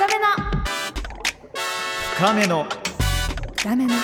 [0.00, 0.24] 深めの。
[2.16, 2.66] 深めの。
[3.58, 3.94] 深めの。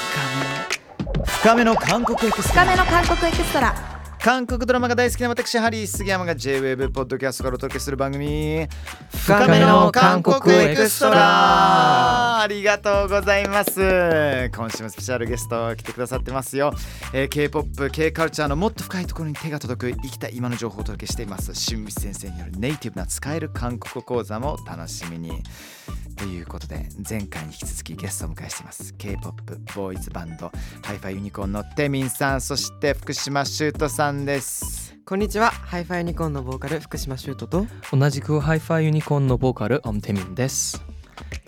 [1.24, 1.74] 深めの。
[1.74, 2.64] 韓国エクストラ。
[2.66, 3.95] 深めの韓国エクストラ
[4.26, 8.66] 韓国ドラマが大好きな私ハリー杉山が J-WAVE ポッドキャストからお届けする番組
[9.12, 12.40] 深めの韓国エクストラ。
[12.40, 14.50] ありがとうございます。
[14.52, 16.74] 今週もスペシャルゲスト来てくださってますよ、
[17.12, 21.54] えー、K-POP、K カルチャーのもっと深いところに手が届く生きた今の情報をお届けしています。
[21.54, 25.40] 新道先生によるネイティブな使える韓国講座も楽しみに
[26.16, 28.94] ということで前回に引き続きゲストをお迎えしています。
[28.94, 30.50] K-POP ボーイズバンド
[30.82, 34.96] ハイファイユニコーンのテミンさんそして福島シュートさんです。
[35.04, 35.50] こんにちは。
[35.50, 37.66] ハイファイユニコーンのボーカル福島修斗と
[37.96, 40.85] 同じくハイファイユニコーンのボーカルオムテミンです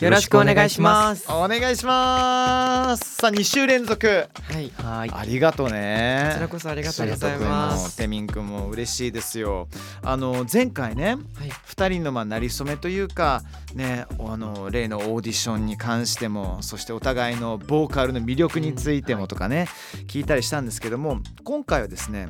[0.01, 1.27] よろしくお願いします。
[1.29, 3.17] お願いします。
[3.17, 4.07] さあ2週連続。
[4.07, 4.71] はい。
[4.77, 5.11] はい。
[5.13, 6.29] ありがとうね。
[6.29, 7.97] こちらこそありがとうございます。
[7.97, 9.67] テミンくんも嬉しいですよ。
[10.05, 11.19] あの前回ねはい。
[11.49, 13.43] 2人のまあなりそめというか
[13.75, 19.67] ねあの例のオーディションに関してもそしてお互いのボーカルの魅力についてもとかね、
[20.07, 22.29] 聞いたりしたんですけども今回はですね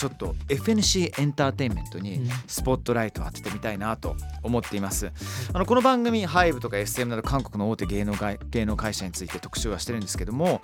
[0.00, 5.12] ちょっと FNC エンターテインメントにスポットライトを当ててみたいなと思っています。
[5.52, 10.62] あのこの番組 HYBE とか SM など韓国の大手芸能会芸能会社について特集はしてるんですけども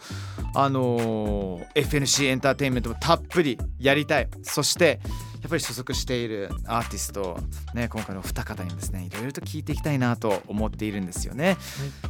[0.54, 5.00] あのー FNC エンターテインメントもたっぷりやりたいそして
[5.46, 7.38] やっぱり所属しているアーティスト、
[7.72, 11.56] ね、今回の二方にもですねいろいろと聞いていきたいなと思っているんですよね。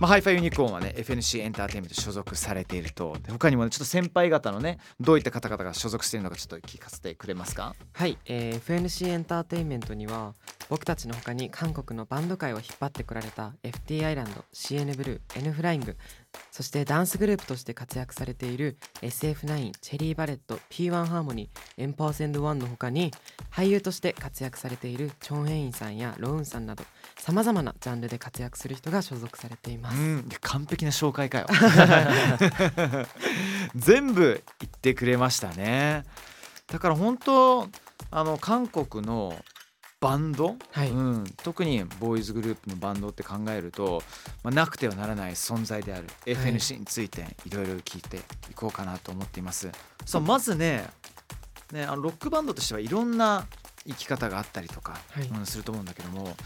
[0.00, 3.14] まあ、ハイファイユニコーンはね FNC エンターテインメント所属されていると。
[3.22, 7.74] で他にもねちょっと先輩方のねどういった方々が所属しているのかちょっと聞かせてくれますか？
[7.92, 10.32] はい、えー FNC エンターテインメントには
[10.68, 15.96] 僕たちの他に韓国のバンド界を引っ張ってこられた FT アイランド CN ブルー N フライング
[16.50, 23.12] そしてダンスグループとして活躍されている SF9 チェリーバレット P1 ハーモニーエンパーセンド1の他に
[23.52, 26.84] 俳優として活躍されているチョン・ヘインさんやロウンさんなど
[27.18, 29.98] さまざまなジャンルで活躍する人が所属されています。
[29.98, 30.28] うん。
[30.40, 31.46] 完璧な紹介かよ。
[33.74, 36.04] 全部言ってくれましたね。
[36.66, 37.68] だから本当
[38.10, 39.36] あの韓国の
[40.06, 40.90] バンド、はい。
[40.90, 44.04] うん、特にボーイズグループのバンドって考えると、
[44.44, 48.20] まあ、なくてはならない存在である FNC についていろいろ聞いてい
[48.54, 49.68] こうかなと思っています。
[50.04, 50.88] そうまずね
[51.72, 53.46] ねあのロックバンドとしてはいろんな
[53.84, 55.26] 生き方があったりとか、はい。
[55.26, 56.36] うんすると思うんだけども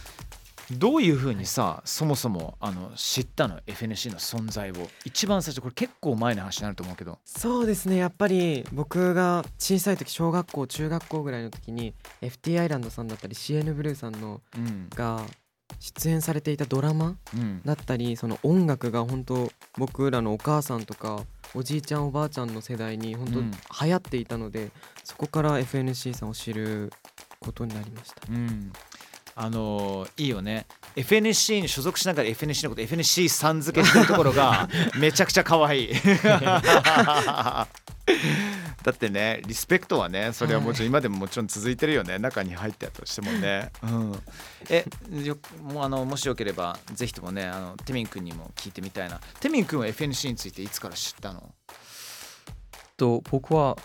[0.73, 4.75] どういうふうにさ、そもそもあの知ったの？FNC の存在を。
[5.05, 7.19] 一番最初これ結構前の話になると思うけど。
[7.25, 7.97] そうですね。
[7.97, 14.89] やっぱり僕が小さい時小学校中学校ぐらいの時に FT アイランドさんだったり CN ブルーさんのうん。
[14.91, 15.25] が
[15.79, 17.63] 出演されていたドラマうん。
[17.65, 23.51] だったりその音楽が本当僕らのお母さんとかおじいちゃんおばあちゃんの世代に本当うん。
[23.51, 24.71] 流行っていたので、
[25.03, 26.93] そこから FNC さんを知る
[27.41, 28.23] ことになりました。
[28.31, 28.73] うん
[29.35, 30.67] あのーいいよね。
[30.97, 34.69] FNC に所属しながら FNC のこと FNC さん付けしてるところが
[34.99, 35.95] めちゃくちゃ可愛い。
[38.83, 42.19] だってねリスペクトはねそれはもちろん今でももちろん続いてるよね。
[42.19, 44.23] 中に入ってたとしてもね、うん、
[44.69, 44.85] え
[45.23, 49.21] よもうあのもしよければぜひともねあのテミン君にも聞いてみたいな。
[49.41, 51.55] テミン君は FNC についていつから知ったの？
[52.97, 53.77] と僕は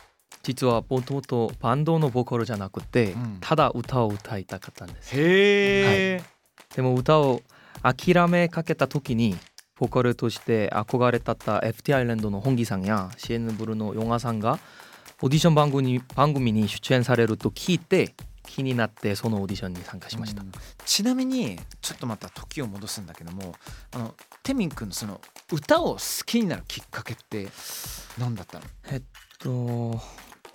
[0.45, 3.37] 実はもともとバンドのボーカルじゃなくて、うん。
[3.41, 5.11] ただ歌を歌いたかったんです。
[5.15, 6.23] へえ、
[6.75, 7.41] でも歌を
[7.81, 9.35] 諦めかけた時に
[9.79, 14.59] ボーカルとして憧れたった FT アイランドの本木さんや CN ブルーのヨガさんが
[15.21, 18.13] オーディション番組に番組に出演されると聞いて
[18.45, 20.51] 気になってそのオーディションに参加しました、うん。
[20.85, 23.55] ちなみにちょっとまた時を戻すんだけども
[23.93, 24.13] あの
[24.43, 25.19] テミン君のその
[25.51, 27.47] 歌を好きになるきっかけって
[28.19, 28.65] 何だったの？
[28.91, 29.01] えっ
[29.39, 29.99] と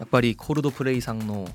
[0.01, 1.47] やっぱりコールドプレイさんの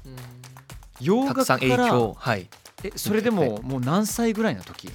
[1.02, 2.48] 洋たくさん影響はい。
[2.84, 4.90] えそれでももう何歳ぐらいの時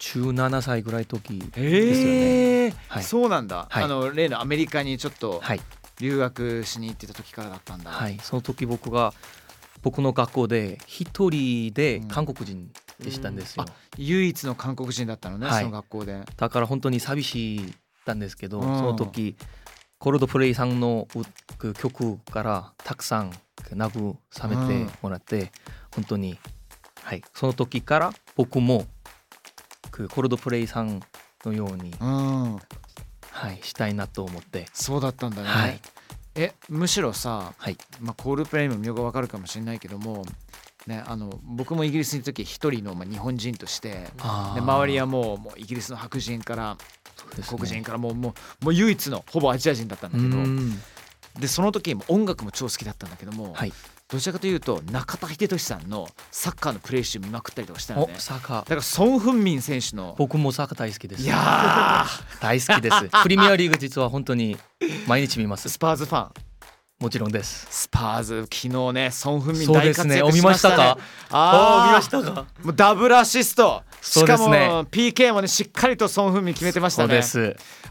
[0.00, 3.02] ？17歳ぐらい時ですよね、へえ、はい。
[3.04, 3.84] そうなんだ、はい。
[3.84, 5.60] あの例のアメリカにちょっとはい。
[6.00, 9.12] 留学しに行ってた時からだったんだ、はい、その時僕が
[9.82, 15.64] 僕の学校で一人で韓国人でしたんですよ、唯一の韓国人だったのね、はい。
[15.64, 16.22] その学校で。
[16.36, 17.72] だから本当に寂しいっ
[18.04, 18.78] たんですけど、うん。
[18.78, 19.36] その時
[20.00, 23.32] コールドプレイさんのう曲からたくさん
[23.70, 24.16] 慰
[24.48, 25.52] めてもらって、
[25.94, 26.38] 本当に
[27.02, 27.22] はい。
[27.34, 28.86] その時から僕も
[29.92, 31.02] コールドプレイさん
[31.44, 32.54] のように、うん。
[33.30, 34.66] はい、したいなと思って。
[34.72, 35.80] そうだったんだね、はい。
[36.34, 37.76] えむしろさ、はい。
[38.00, 40.24] まあ、コールプレイも魅力がわかるかもしれないけども、
[40.90, 46.76] ね、あの僕もイギリスにいる時一人の、まあ、日本人としてで周りはもうもうイギリスの白人から
[47.46, 50.82] 黒人からもうもうもう唯一のほぼアジア人だったんだうけどん。
[51.38, 53.72] でその時も音楽も超好きだったんだけども、はい。
[54.08, 58.56] どちらかというと中田英寿さんのサッカーのプレー集見まくったりとかしたのおねサッカー。
[58.62, 61.22] だからソン・フンミン選手の僕もサッカー大好きです。
[61.22, 62.04] いや
[62.42, 62.96] 大好きです。
[63.22, 64.56] プレミアリーグ実は本当に
[65.06, 65.68] 毎日見まーす。
[65.68, 66.49] スパーズファン
[67.00, 67.66] もちろんです。
[67.70, 70.22] スパーズ昨日ねソン・フンミン大活躍ですね。
[70.22, 70.50] お見しましね。
[70.52, 70.98] ましたたか？
[71.30, 72.46] あーお見ましたか？
[72.62, 74.46] もうダブルアシストしかも
[74.86, 77.22] PK もねしっかりとソン・フンミン決めてましたね。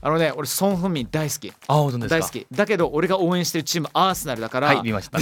[0.01, 1.53] あのね俺ソン・フンミン大好き。
[1.67, 2.15] あ本当ですか？
[2.19, 2.47] 大好き。
[2.51, 5.19] だけど俺が応援してるチームアーセナルだから、はい見ました。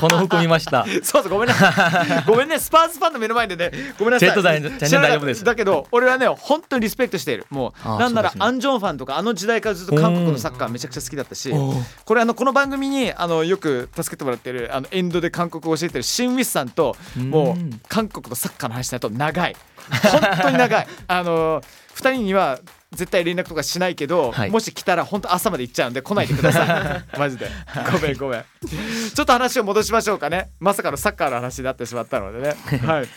[0.00, 0.86] この服見ました。
[1.02, 1.54] そうそうごめんね。
[2.26, 2.58] ごめんね。
[2.58, 4.28] スパーズファンの目の前でねごめんなさい。
[4.42, 7.46] 大丈夫ですだけど俺はね本当にリスペクトしている。
[7.50, 11.52] もうなんなら、アン・ジョンファンとかあの時代からずっと韓国のサッカーめちゃくちゃ好きだったし
[12.04, 19.56] これあのこの番組にあのよく助けてもらってるあのエンドで韓国を教えてるシン・ウィスさんともう韓国のサッカーの話になると長い
[20.10, 20.86] 本当に長い。
[21.06, 21.62] あの
[21.94, 22.60] 2人には
[22.92, 24.50] 絶対連絡とかしないけど、はい。
[24.50, 27.04] もし来たら本当朝まで行っちゃうんで来ないでください。
[27.18, 27.48] マジで。
[27.92, 28.44] ごめんごめん。
[29.14, 30.50] ちょっと話を戻しましょうかね。
[30.58, 32.56] まさかのサッカーの話になってしまったのでね。
[32.84, 33.08] はい。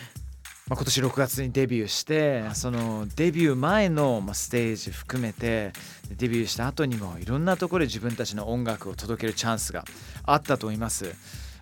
[0.67, 5.73] まあ、今年6月にデビューしてそのデビュー前のまあステージ含めて
[6.09, 9.83] デビューした後にもいろんなところで自分たちの音楽を届けるチャンスが
[10.23, 11.13] あったと思います。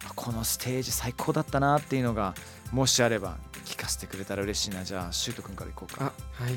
[0.08, 2.36] あこのステージ最高だったなっていうのが
[2.72, 4.84] もしあれば聞かせてくれたら嬉しいな。
[4.84, 6.14] じゃあシュート君からいこうか。
[6.40, 6.54] あはい。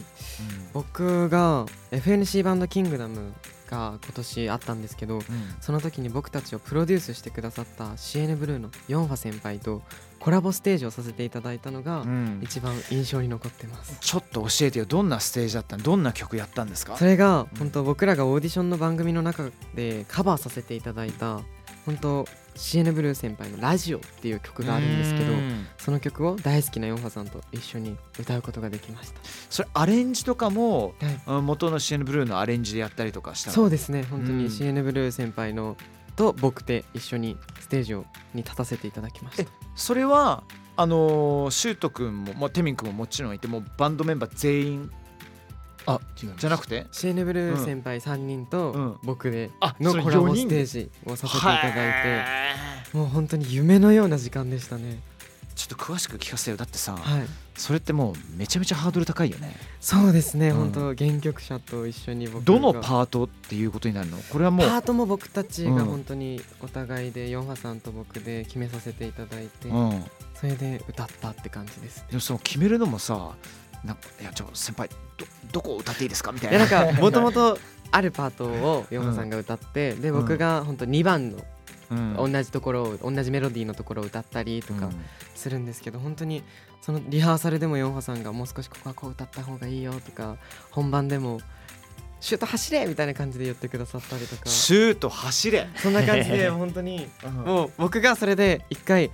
[0.73, 3.33] 僕が FNC バンドキングダム
[3.69, 5.23] が今年あったんですけどうん。
[5.61, 9.83] その時に僕たちをプロデュースしてくださった CN ブルーのヨンファ先輩と
[10.21, 12.41] コラボステージをさせていただいたのがうん。
[12.43, 13.97] 一番印象に残ってます。
[14.01, 14.85] ちょっと教えてよ。
[14.87, 15.77] どんなステージだった？
[15.77, 16.97] のどんな曲やったんですか？
[16.97, 21.41] それが本当僕らがオーディションの番組の中でカバーさせていただいた
[21.87, 25.67] 本当 CN ブルー先輩の「ラジオ」っていう曲があるんですけどうん。
[25.79, 29.21] その曲を大好きなヨンファさんと一緒に歌うことができました。
[29.51, 31.21] それアレンジとかもはい。
[31.27, 33.55] あ元の CN ブルーのアレンジでやったりとかしたの？
[33.55, 34.51] そうですね本当にうん。
[34.51, 35.77] CN ブルー先輩の
[36.17, 39.51] と僕で一緒にステージをに立たせていただきました。
[39.75, 40.45] それは
[40.77, 44.91] あのーシュート君も、まあ、テミン君ももちろんいてもうバンドメンバー全員
[45.87, 48.47] あ違うじゃなくて？CN ブルー先輩3人うん。
[48.47, 49.51] と僕で
[49.81, 51.79] のコラボステージをさせていただいて
[52.19, 52.25] は
[52.93, 54.93] もう本当に夢のような時間でしたね。
[54.93, 54.97] い
[55.55, 57.27] ちょっと詳しく聞かせてよだってさ、はい。
[57.57, 59.55] それってもうめちゃめちゃハードル高いよね。
[59.81, 60.57] そうですね、うん。
[60.73, 62.45] 本当原曲者と一緒に僕が。
[62.45, 64.19] どのパートっていうことになるの？
[64.19, 65.77] これはもうパートも僕たちうん。
[65.77, 70.05] が本当にお互いでヨンハさんと僕で決めさせていただいて、うん、
[70.35, 72.07] それで歌ったって感じですね。
[72.11, 73.37] でもその決めるのもさ
[73.85, 76.33] なんかいやちょ先輩どどこを歌っていいですか？
[76.33, 76.59] みたいな。
[76.59, 77.59] なんかもともと
[77.91, 81.39] あるパートをヨンハさんが歌って、で僕が本当2番の
[81.91, 82.33] うん。
[82.33, 85.05] 同じところを同じメロディーのところを歌ったりとかうん。
[85.35, 86.43] するんですけど本当に
[86.81, 90.37] そのリハーサルでもヨンハさんがもう少しここはこう歌った方がいいよとか
[90.71, 91.41] 本番でも
[92.21, 94.43] シュート走れみたいな感じで言ってくださったりとか。
[94.47, 99.11] シュート走れ、そんな感じで 本当にももう僕がそれで一回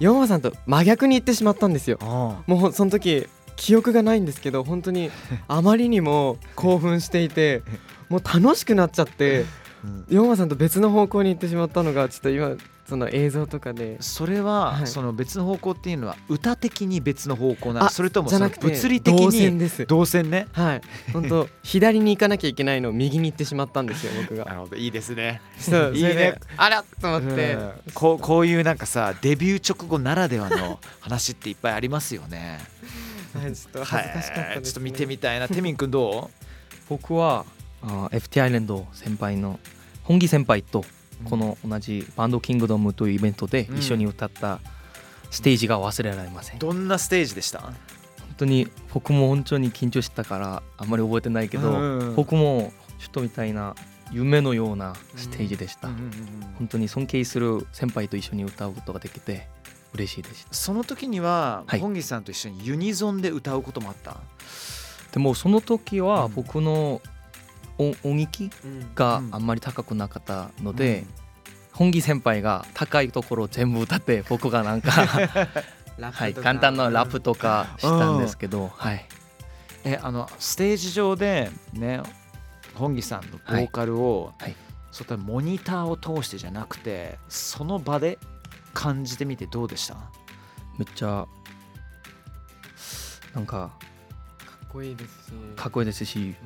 [0.00, 1.98] ヨンハさんと真逆に言ってしまったんですよ。
[2.00, 5.10] うもうその時記憶がないんですけど本当に
[5.48, 7.62] あまりにも興奮していて
[8.08, 9.44] もう楽しくなっちゃって
[10.08, 12.56] ヨンハさんと別の方向に行ってしまったのがちょっと今
[12.88, 13.96] その映像とかで。
[14.00, 14.86] それは、はい。
[14.86, 19.86] その別の方向っていうのは歌的に別の方向なそれともその物理的動線にです。
[19.86, 20.46] 動線ね。
[20.52, 20.80] はい。
[21.12, 24.44] 本当左に行かなきゃいけないのを右に行ってしまったんですよ僕が。
[24.44, 25.40] なるほどいいですね。
[25.58, 26.38] そういいね。
[26.56, 27.72] あらと思って、うん。
[27.92, 32.60] こうこういうなんかさデビュー直後ならではの話っていっぱいありますよね
[33.36, 34.46] はい、ちょっと恥ずかしかったです、ね。
[34.46, 35.48] はいちょっと見てみたいな。
[35.48, 36.30] テミン君ど
[36.88, 37.44] 僕は
[37.82, 39.58] あ FT アイランド先輩の
[40.04, 43.78] 本木先輩とうこの同じバンドキングダムというイベントでうん。
[43.78, 44.60] 一緒に歌った
[45.30, 47.72] ステージが忘れられません、本どんなステージでした？
[48.38, 53.74] 当に僕も本当に緊張したからあんまり覚えてないけど、うん僕もちょっとみたいな
[54.12, 56.10] 夢のようなステージでした、うんうんうん。
[56.58, 59.48] 本当に尊敬する先輩と一緒に歌うことができて
[59.94, 61.80] 嬉しいでしたその時にははい。
[61.80, 64.16] 本木さんと一緒にユニゾンで歌うこともあった？
[65.12, 66.34] でもその時はうん。
[66.34, 67.00] 僕の
[67.78, 68.94] 音音域うん。
[68.94, 69.34] がうん。
[69.34, 71.04] あんまり高くなかったので、
[71.72, 79.06] 本木先輩が高いところを全部歌って僕がなんか、はい、簡単なラップとかしたんですけど、はい、
[79.84, 82.02] えあのステージ上でね
[82.74, 84.50] 本木さんのボーカルを、はい。
[84.50, 84.56] はい。
[84.92, 88.18] そモニターを通してじゃなくてその場で
[88.76, 89.96] 感じてみてどうでした？
[90.78, 91.26] めっちゃ
[93.34, 93.70] なんかか
[94.66, 95.32] っこいいですし。
[95.56, 96.36] かっこいいですしうん。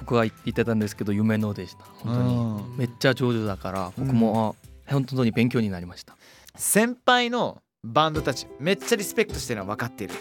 [0.00, 2.34] 僕が言ってたんですけど夢のでした本当に。
[2.34, 2.76] うん。
[2.76, 4.56] めっちゃ上手だから僕も、
[4.88, 6.16] あ本当に勉強になりました。
[6.56, 10.14] 先輩のバンドたちめっちゃリスペクトしてるのは分かっている。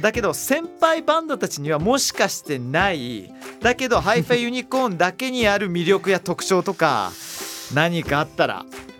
[0.00, 7.12] だけど 先輩バンドたちにはもしかしてないだけどハイファイユニコーンだけにある魅力や特徴とか
[7.74, 8.91] 何かあったらうん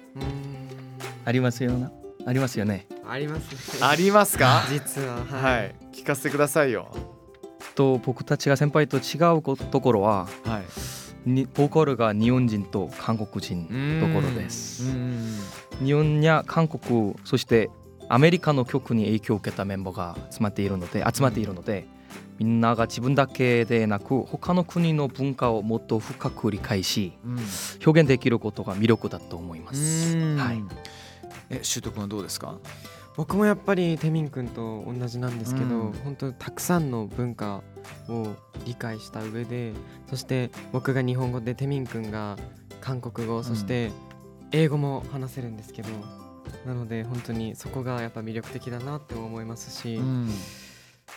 [1.25, 1.93] ありますよな。
[2.25, 2.87] ありますよね。
[3.07, 3.87] ありますね。
[3.87, 4.63] ありますか？
[4.71, 6.89] 実はははい、い聞かせてくださいよ。
[7.75, 10.61] と僕たちが先輩と違うこところはは
[11.27, 11.31] い。
[11.31, 13.67] にボーカルが日本人と韓国人
[14.01, 14.85] ところです。
[15.83, 17.71] 日本や韓国そして
[18.09, 21.87] アメリカの曲に影響を受けたメンバーが集まっているので集まっているので
[22.39, 27.39] みんなが自分だけでなく他の国の文化をもっと深く理解しうん。
[27.87, 30.17] 表現できることが魅力だと思います。
[30.19, 30.37] うん。
[30.37, 30.63] はい
[31.53, 32.59] えシュート君はどうですか？
[33.15, 35.93] 僕もやっぱりテミン君と同じなんですけど、うん。
[35.93, 37.63] 本当たくさんの文化
[38.09, 38.29] を
[38.65, 39.75] 理解した上で
[40.09, 42.39] そして僕が日本語でテミン君が
[42.81, 43.91] 韓国語、そして
[44.51, 45.89] 英語も話せるんですけど
[46.67, 50.31] なので本当にそこがやっぱ魅力的だなって思いますし、うん。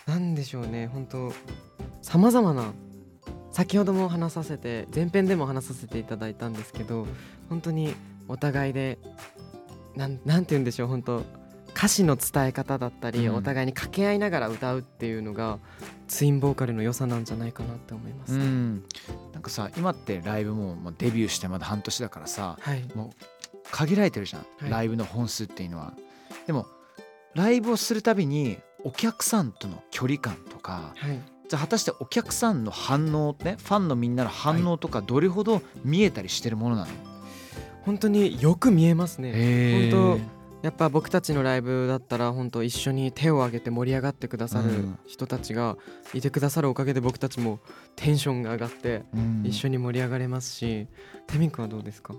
[0.06, 1.32] なんでしょうね本当
[2.01, 2.74] さまざまな
[3.51, 7.08] 先ほども話させて前編でも話させていただいたんですけど
[7.50, 7.96] 本当に
[8.27, 9.00] お互いで
[9.96, 11.24] なんなんて言うんでしょう本当
[11.75, 13.36] 歌詞の伝え方だったり、うん。
[13.36, 15.60] お互いに掛け合いながら歌うっていうのが
[16.08, 18.84] ツインボーカルの良さなんじゃないかなって思います、うん。
[19.34, 22.84] なんかさ今ってライブももうデビューしてまだ半年だからさはい。
[22.96, 24.70] もう限られてるじゃん、はい。
[24.72, 25.94] ライブの本数っていうのは。
[26.48, 26.66] でも
[27.34, 31.20] ライブをするたびにお客さんとの距離感とかはい。
[31.48, 36.88] じゃあ果たしてお客さんの反応ねファンのみんなの反応とかどれほど見えたりしてるものなの、
[37.86, 39.32] 本当によく見えますね。
[39.34, 40.22] へ本
[40.63, 45.00] やっぱ僕たちのライブだったら本当一緒に手を挙げて盛り上がってくださるうん。
[45.06, 45.77] 人たちが
[46.15, 47.60] いてくださるおかげで僕たちも
[47.96, 49.04] テンションが上がって
[49.44, 50.88] 一緒にに盛り上がれますし、
[51.27, 52.15] テミン君はどうですか？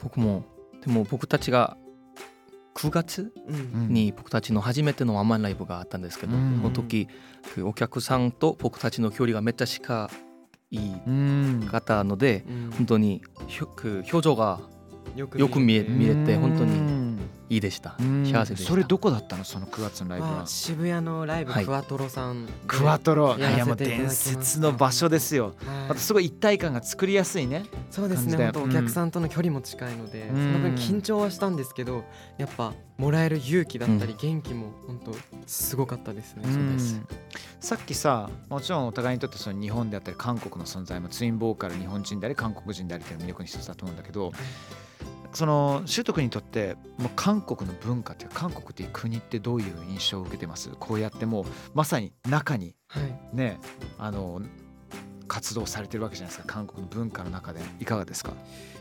[0.00, 0.44] 僕も
[0.86, 1.76] でも僕たちが
[2.76, 3.88] 9月うん。
[3.88, 6.58] に僕たちの初めてのワンマンライブがあったんですけど、うん。
[6.62, 7.08] その時
[7.64, 10.08] お客さんと僕たちの距離がめっちゃ近
[10.70, 11.68] いうん。
[11.70, 12.70] かったのでうん。
[12.72, 13.22] 本当に
[14.10, 14.60] 表情が
[15.16, 16.97] よく見え見れて本当にに
[17.50, 17.96] いいでした。
[17.98, 18.24] うん。
[18.26, 18.70] 幸せでした。
[18.70, 19.44] それどこだったの？
[19.44, 20.32] その9月のライブは。
[20.40, 21.64] は渋谷のライブ、はい。
[21.64, 22.46] クワトロさん。
[22.46, 23.36] でクワトロ。
[23.36, 25.54] いやもう伝説の場所ですよ。
[25.64, 25.88] はい。
[25.88, 27.64] またすごい一体感が作りやすいね。
[27.90, 30.52] そうですね本当お客さんとの距離も近いので、うん。
[30.52, 32.04] その分緊張はしたんですけど
[32.36, 35.14] やっぱもらえる勇気だったりうん元気も本当
[35.46, 36.96] すごかったですね、そうです。
[36.96, 37.06] ん
[37.60, 44.32] さっきさもちろんお互いにとってその日本であったり韓国の存在もツインボーカル日本人であり韓国人でありというのが魅力の一つだと思うんだけど
[45.32, 50.70] その習得にとってもう韓国の文化っていうか韓国っていう国ってどういう印象を受けてます？
[50.78, 51.44] こうやってもう
[51.74, 53.36] まさに中にはい。
[53.36, 53.60] ね
[53.98, 54.40] あの
[55.28, 56.54] 活動されてるわけじゃないですか。
[56.54, 57.60] 韓国の文化の中で。
[57.80, 58.32] いかがですか？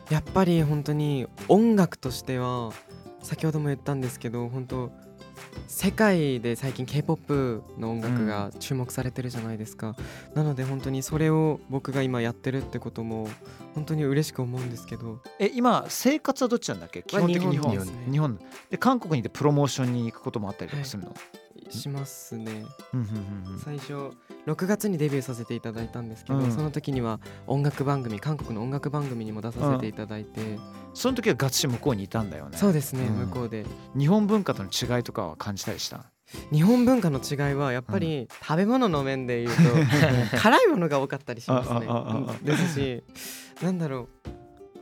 [0.10, 2.72] やっぱり本当に音楽としては
[3.22, 4.92] 先ほども言ったんですけど本当
[5.68, 9.96] 世界で最近 K-POP の音楽が注目されてるじゃないですか、
[10.34, 13.30] なので本当にそれを僕が今やってるってことも
[13.76, 15.22] 本当に嬉しく思うんですけど。
[15.40, 17.04] え今生活はどっちなんだっけ？
[17.04, 17.52] 基本的に。
[17.52, 17.94] 日本日本ね。
[18.12, 18.40] 日本。
[18.70, 21.14] で韓国にいてプロモーションに行くこともあったりとかするの、
[21.70, 22.66] しますね。
[22.94, 23.08] うんうん
[23.46, 23.60] うんうん。
[23.60, 24.12] 最初
[24.48, 26.52] 6月にデビューさせていただいたんですけど、うん。
[26.52, 30.58] その時には音楽番組韓国の音楽番組にも出させていただいて、
[30.94, 32.58] その時はガチ向こうにいたんだよね。
[32.58, 33.28] そうですね、うん。
[33.28, 33.66] 向こうで。
[33.98, 36.06] 日本文化との違いとかは感じたりした？
[36.52, 39.62] 日本文化の違いはやっぱり食べ物の面で言うと
[40.38, 41.88] 辛いものが多かったりしますね。
[42.44, 43.04] ですし
[43.62, 44.30] なんだろう。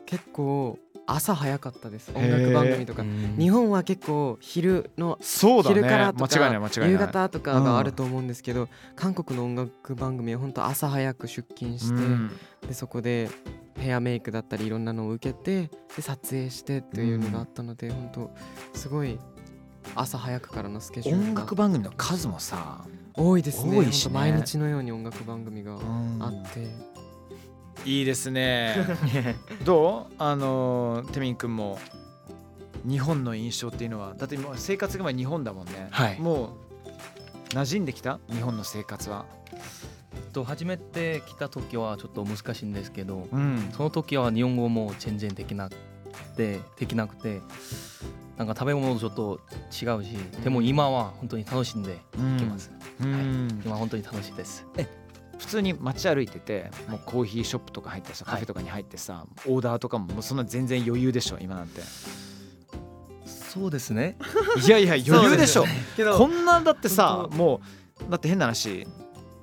[0.05, 2.11] 結構朝早かったです。
[2.13, 3.03] 音楽番組とか。
[3.37, 6.91] 日本は結構昼のそう昼からと間違いないか間違いない。
[6.91, 12.31] 夕方とかがあると思うんですけど、韓国の音楽番組は本当朝早く出勤して、うん。
[12.67, 13.29] でそこで
[13.77, 18.31] ヘアメイクだったりいろんなのを受けてで撮影してっていうのがあったので、本当
[18.77, 19.19] すごい
[19.93, 22.83] 朝早くからのスケジュール音が楽番組の数もさ、
[23.13, 23.77] 多いですね。
[23.77, 24.13] 多いしね。
[24.13, 25.73] 毎日のように音楽番組が
[26.19, 26.67] あって、
[27.85, 28.75] いいですね。
[29.63, 30.13] どう？
[30.17, 31.79] あのーテミン君も。
[32.87, 34.13] 日本の印象っていうのは。
[34.15, 36.19] だって今生活が今日本だもんね、はい。
[36.19, 36.57] も
[37.49, 38.19] う馴染んできた？
[38.29, 39.25] 日本の生活は。
[40.33, 43.69] と初めて来た時はちょっと難しいんですけどうん。
[43.75, 45.75] その時は日本語も全然できなく
[46.35, 47.41] てできなくて
[48.37, 49.39] なんか食べ物もちょっと
[49.71, 51.95] 違うしでも今は本当に楽しんでい
[52.37, 53.61] きます、うん。
[53.65, 54.65] 今本当に楽しいです
[55.39, 58.33] 普通に街歩いててもうコーヒーショップとか入ってさはい。
[58.33, 61.81] カフェとかに入ってさ、オーダーとかももうそんな全然余裕でしょ今なんて。
[63.25, 64.17] そうですね。
[64.65, 65.65] いやいや 余裕でしょ。
[65.95, 67.61] けどこんなだってさも
[68.07, 68.85] うだって変な話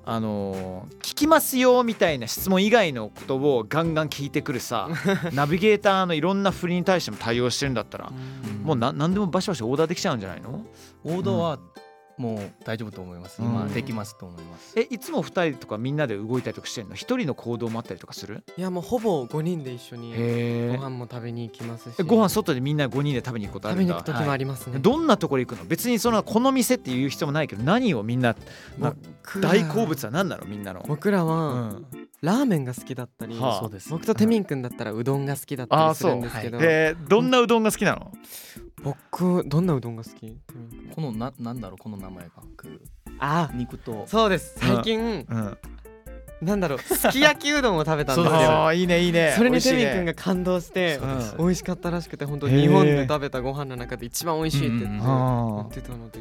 [0.04, 4.88] あのー聞きますよみたいな質問以外のことをガンガン聞いてくるさ
[5.32, 8.10] ナビゲーターのいろんな振りに対しても対応してるんだったら、
[8.64, 10.64] もうな何でもバシバシオーダーできちゃうんじゃないの？
[11.04, 11.58] オーダーは
[12.22, 13.42] もう大丈夫と思います。
[13.42, 13.48] うん。
[13.48, 14.78] 今できますと思います。
[14.78, 16.94] えいつも2人とかみんなで動いたりとかしてんの？
[16.94, 18.44] 一人の行動もあったりとかする？
[18.56, 21.94] いやもうほぼ5人で一緒にへご飯も食べに行きますし。
[21.98, 23.94] えご飯外でみんな5人で食べに行くことあ食るんだ。
[23.94, 25.64] べに行く時もありますね、どんなところ行くの？
[25.64, 28.36] 別にそのこの店っていう必要もないけど何をみんな
[29.40, 30.44] 大好物は何なの？
[30.44, 31.86] みんなの、僕らうは、ん、
[32.20, 33.90] ラーメンが好きだったり、はあそうです。
[33.90, 38.12] 僕とテミンくんだったらうどんが好きだったりするんですけど、えーどんなうどんが好きなの？
[38.82, 40.38] 僕どんなうどんが好き？
[40.94, 42.30] このななんだろうこの名前が。
[42.56, 42.80] く
[43.18, 44.04] あ肉と。
[44.06, 44.54] そうです。
[44.58, 45.58] 最近、うん。
[46.40, 48.32] なんだろうすき焼きうどんを食べたんですよ。
[48.34, 49.32] ああいいねいいね。
[49.36, 49.78] それに美味しいね。
[49.84, 50.98] テミンくんが感動して
[51.38, 54.98] 美味しかったらしくて本当日本で食べたご飯の中で一番美味しいって言ってうんうん。
[54.98, 56.18] 言あってたので。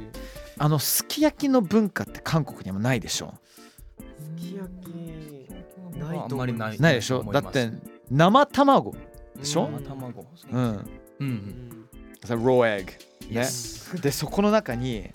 [0.60, 3.34] あのすき焼きの文化って韓国にもないでしょ？
[4.20, 6.80] すき焼きないあんと思いまりない。
[6.80, 7.24] ないでしょ？
[7.24, 7.72] だって
[8.12, 8.96] 生卵
[9.40, 9.66] でしょ？
[9.66, 9.74] うん。
[9.74, 10.62] 生卵うん。
[10.62, 10.84] うんう
[11.20, 11.81] うん
[12.28, 12.86] ん It's a raw egg
[13.30, 13.42] ね。
[13.42, 15.10] Yes でそこの中に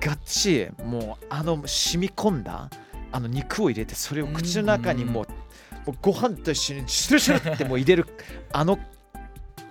[0.00, 2.70] がっちりもうあの染み込んだ
[3.12, 8.06] あの肉を入れてそれを口の中にもう,、もうご飯と一緒にシュルシュルってもう入れる
[8.52, 8.78] あの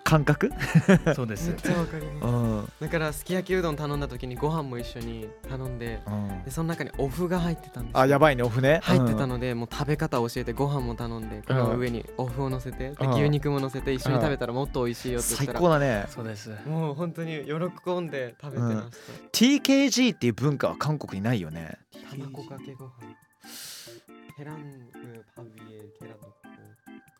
[0.06, 0.52] 感覚、
[1.16, 2.28] そうですめっちゃわかります。
[2.28, 2.70] うん。
[2.80, 6.00] だからすき焼きうどん頼んだ時にご飯も一緒に頼んで
[6.46, 8.00] でその中にお麩が入ってたんですよ。
[8.00, 8.82] あやばいねオフね。
[8.84, 13.14] 入ってたの、ので、もう食べ方を教えてご飯も頼んでこの上にお麩を乗せてでうん。
[13.16, 16.06] 牛肉も乗せて一緒に食べたらもっと美味しいよって言最ったら高だね。
[16.10, 16.52] そうです。
[16.68, 18.92] もう本当に喜んで食べてま
[19.34, 21.80] し TKG っていう文化は韓国にないよね。
[21.92, 22.92] た、卵かけご飯。
[24.38, 26.28] ケラングパビエケランド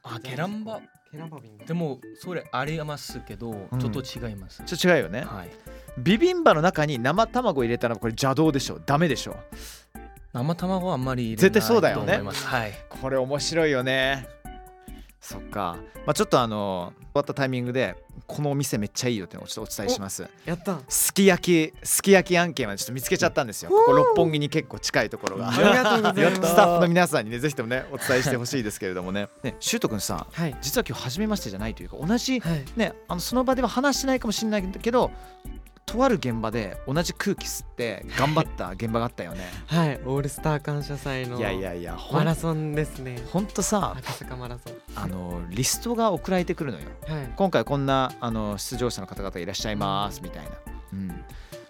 [0.08, 0.80] あケランバ？
[1.12, 3.80] ケランバビンでもそれありますけどうん。
[3.80, 4.64] ちょっと違います。
[4.66, 5.22] ちょっと違うよね。
[5.22, 5.50] はい。
[5.98, 8.80] ビビンバの中に生卵入れたらこれ邪道でしょ？
[8.86, 9.36] ダメでしょ？
[10.34, 12.06] 生卵はあんまり入れない絶対そうだよね。
[12.06, 12.74] と思いますはい。
[12.90, 14.28] これ面白いよね。
[15.22, 17.96] そっか、まあ、ちょっとあの終わったタイミングで
[18.28, 20.28] このお店めっちゃいいよってのをちょっとお伝えします。
[20.46, 20.80] やった。
[20.90, 23.70] すき焼きすき焼き案件はちょっと見つけちゃったんですよ。
[23.70, 25.52] ここ六本木に結構近いところが。
[25.54, 29.30] スタッフの皆さんにねぜひともねお伝えしてほしいですけれどもね。
[29.44, 30.58] ねシュート君さはい。
[30.62, 32.66] 実は今日初めましてじゃないというか同じはい。
[32.76, 35.12] ねあのその場では話してないかもしれないけど
[35.96, 39.50] とある現場で同じ空気吸って頑張った現場があったよね。
[39.68, 43.20] はいオールスター感謝祭のいやいやいやマラソンですね。
[43.32, 44.74] ほんとさ赤坂マラソン。
[44.96, 46.86] あのリストが送られてくるのよ。
[47.08, 47.34] はい。
[47.36, 50.52] 今回こんなあの出場者の方々いらっしゃいますみたいな、
[50.94, 51.24] うん、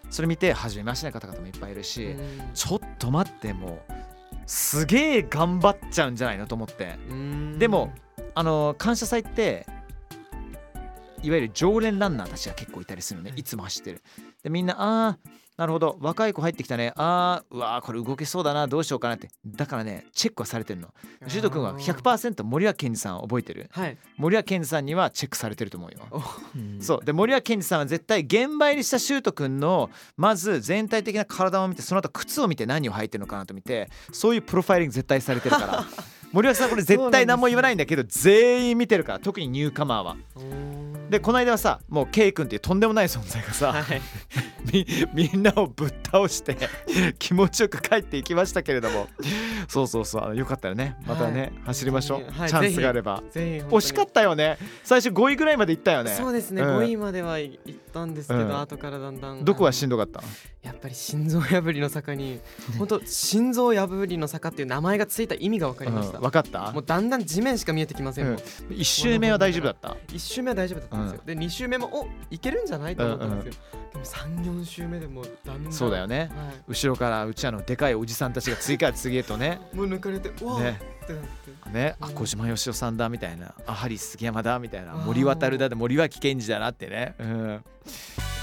[0.09, 2.49] それ見て初めましての方々もいっぱいいるし、うん。
[2.53, 3.93] ちょっと待ってもう
[4.45, 6.97] すげえ頑張っちゃうんじゃないのと思って。
[7.09, 7.59] うん。
[7.59, 7.93] でも
[8.33, 9.65] あの感謝祭って
[11.25, 13.31] いわゆる常連ランナーたちが結構いたりするのね。
[13.31, 14.01] はいいつも走ってる。
[14.43, 15.97] でみんなあーなるほど。
[16.01, 16.91] 若い子入ってきたね。
[16.97, 18.67] あーうわーこれ動けそうだな。
[18.67, 19.29] どうしようかなって。
[19.45, 20.89] だからねチェックはされてるの。
[21.27, 23.69] シュート君は100%森脇健児さん覚えてる。
[23.71, 23.97] はい。
[24.17, 25.99] 森脇健児さんにはチェックされてると思うよ。
[26.55, 26.81] うん。
[26.81, 27.05] そう。
[27.05, 35.85] で森脇健児さんは絶対現場入りしたシュート君のまず全体的な体を見てその後靴を見て何を履いてるのかなと見てそういうプロファイリング絶対されてるから
[36.35, 40.17] 森脇さんこれ絶対何も言わないんだけど全員見てるから特にニューカマーは。
[41.09, 44.01] でこの間はさもう K 君っていうとんでもない存在がさ、はい。
[44.73, 46.57] みみんなをぶっ倒して
[47.19, 49.07] 気持ちよく帰っていきましたけれども。
[49.69, 50.97] そうそうそうあのよかったらね。
[51.07, 51.51] またね、はい。
[51.67, 52.49] 走りましょう、はい。
[52.49, 53.23] チャンスがあれば。
[53.33, 54.57] 惜しかったよね。
[54.83, 56.11] 最初5位ぐらいまで行ったよね。
[56.11, 58.59] そうですね、うん5位までは行ったんですけど、うん。
[58.59, 59.45] 後からだんだん。
[59.45, 60.21] どこがしんどどかった
[60.65, 62.41] やっぱり心臓破りの坂に
[62.79, 66.71] 本当心臓破りの坂っていう名前がついた意味が分かりました、うん分かった？
[66.71, 68.25] もうだんだん地面しか見えてきません。
[68.25, 73.61] もん、1周目は大丈夫だった？1周目は大丈夫だったんですよ、で2周目もおいけるんじゃないと思ったんですよ、
[73.93, 76.31] でも34周目でもうだんだんそうだよね。
[76.35, 80.79] は後ろからうちらのでかいおじさんたちが次から次へとねい、もう抜かれてうわーね。
[81.03, 81.69] ってなって。
[81.71, 82.13] ね、あうん。
[82.13, 83.53] 小島よしおさんだみたいな。
[83.67, 84.93] あハリー杉山だみたいな。
[84.93, 87.63] 森渡だで森脇健児だなってね、うん、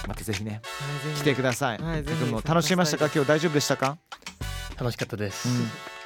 [0.07, 3.99] またぜひねはい来てください、はいも楽しみましたか今日大丈夫でしたか、
[4.79, 5.53] 楽しかったです、う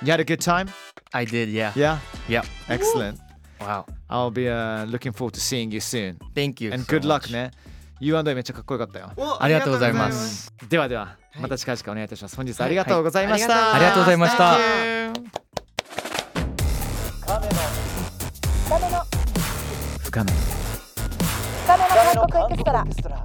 [0.04, 0.68] ん、You had a good time?
[1.12, 1.72] I did yeah.
[1.74, 1.98] Yeah?
[2.28, 2.44] yeah.
[2.68, 3.18] Excellent.
[3.61, 3.87] Wow.
[4.11, 6.18] I'll be、uh, looking forward to seeing you soon.
[6.35, 7.52] Thank you and so good luck ね。
[8.00, 9.12] U&A めっちゃかっこよかったよ。
[9.16, 10.52] おありがとうございます。
[10.68, 11.42] ではでははい。
[11.42, 12.37] また近々お願いいたします。
[12.37, 13.74] 本日はありがとうございました、はい。
[13.76, 14.56] ありがとうございました。
[14.56, 15.46] Thank you
[20.04, 20.37] 深めの
[21.64, 23.24] 深めの韓国エクストラ